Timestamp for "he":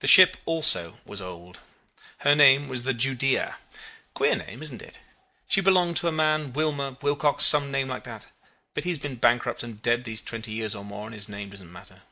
8.84-8.90